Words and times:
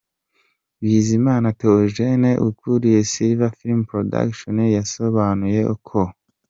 Bizimana 0.81 1.47
Théogène 1.59 2.31
ukuriye 2.49 2.99
Silver 3.11 3.51
Film 3.59 3.79
Production, 3.91 4.57
yasobanuye 4.77 5.61
ko. 5.87 6.01